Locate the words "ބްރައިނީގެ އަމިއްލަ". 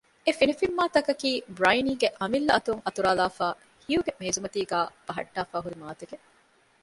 1.55-2.51